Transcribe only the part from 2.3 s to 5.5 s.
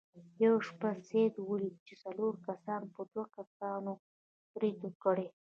کسانو په دوو کسانو برید کړی.